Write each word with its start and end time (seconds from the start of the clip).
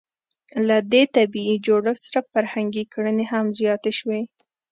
له 0.67 0.77
دې 0.91 1.03
طبیعي 1.15 1.55
جوړښت 1.65 2.01
سره 2.07 2.21
فرهنګي 2.33 2.83
کړنې 2.93 3.25
هم 3.31 3.45
زیاتې 3.59 3.91
شوې. 3.99 4.21